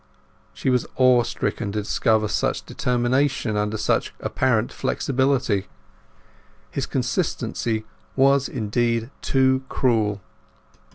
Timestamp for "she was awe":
0.51-1.21